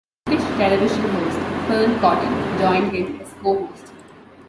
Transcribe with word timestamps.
British 0.25 0.47
television 0.57 1.01
host 1.01 1.69
Fearne 1.69 1.99
Cotton 1.99 2.57
joined 2.57 2.91
him 2.91 3.21
as 3.21 3.31
co-host. 3.33 3.93